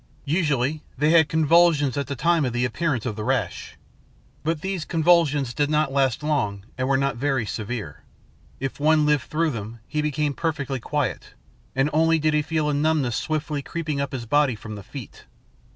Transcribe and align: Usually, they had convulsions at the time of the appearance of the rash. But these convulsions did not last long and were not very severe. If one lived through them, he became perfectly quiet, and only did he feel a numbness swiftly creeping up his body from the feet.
Usually, 0.25 0.81
they 0.97 1.11
had 1.11 1.29
convulsions 1.29 1.95
at 1.95 2.07
the 2.07 2.15
time 2.15 2.43
of 2.43 2.53
the 2.53 2.65
appearance 2.65 3.05
of 3.05 3.15
the 3.15 3.23
rash. 3.23 3.77
But 4.43 4.61
these 4.61 4.83
convulsions 4.83 5.53
did 5.53 5.69
not 5.69 5.91
last 5.91 6.23
long 6.23 6.65
and 6.75 6.87
were 6.87 6.97
not 6.97 7.17
very 7.17 7.45
severe. 7.45 8.01
If 8.59 8.79
one 8.79 9.05
lived 9.05 9.25
through 9.25 9.51
them, 9.51 9.77
he 9.87 10.01
became 10.01 10.33
perfectly 10.33 10.79
quiet, 10.79 11.35
and 11.75 11.87
only 11.93 12.17
did 12.17 12.33
he 12.33 12.41
feel 12.41 12.67
a 12.67 12.73
numbness 12.73 13.15
swiftly 13.15 13.61
creeping 13.61 14.01
up 14.01 14.11
his 14.11 14.25
body 14.25 14.55
from 14.55 14.73
the 14.73 14.81
feet. 14.81 15.25